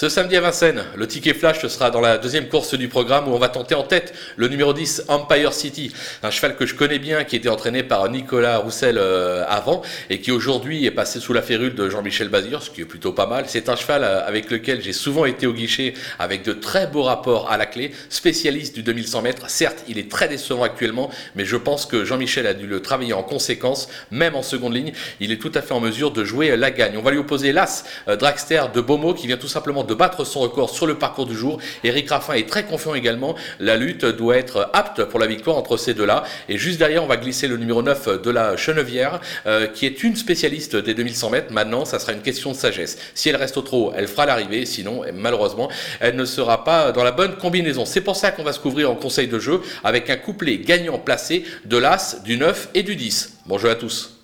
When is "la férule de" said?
11.34-11.90